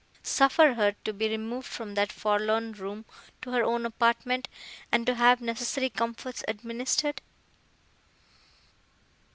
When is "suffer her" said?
0.23-0.93